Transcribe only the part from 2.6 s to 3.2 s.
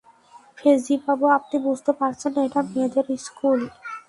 মেয়েদের